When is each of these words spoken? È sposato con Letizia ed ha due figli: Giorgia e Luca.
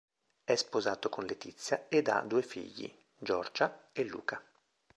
È 0.43 0.55
sposato 0.55 1.09
con 1.09 1.25
Letizia 1.27 1.85
ed 1.87 2.07
ha 2.07 2.21
due 2.21 2.41
figli: 2.41 2.91
Giorgia 3.19 3.89
e 3.91 4.03
Luca. 4.03 4.43